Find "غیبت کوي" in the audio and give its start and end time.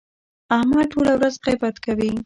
1.45-2.11